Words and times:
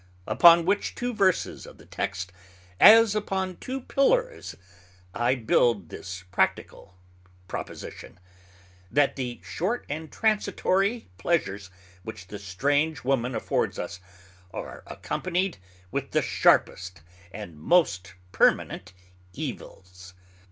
Upon 0.25 0.65
which 0.65 0.95
two 0.95 1.13
Verses 1.13 1.67
of 1.67 1.77
the 1.77 1.85
Text, 1.85 2.33
as 2.79 3.13
upon 3.13 3.57
two 3.57 3.79
pillars, 3.79 4.55
I 5.13 5.35
build 5.35 5.89
this 5.89 6.23
practical 6.31 6.95
Proposition, 7.47 8.19
_That 8.91 9.13
the 9.15 9.39
short 9.43 9.85
and 9.89 10.11
transitory 10.11 11.07
pleasures 11.19 11.69
which 12.01 12.25
the 12.29 12.39
strange 12.39 13.03
woman 13.03 13.35
affords 13.35 13.77
us, 13.77 13.99
are 14.49 14.81
accompanied 14.87 15.59
with 15.91 16.09
the 16.13 16.23
sharpest 16.23 17.01
and 17.31 17.59
most 17.59 18.15
permanent 18.31 18.93
evils. 19.33 20.15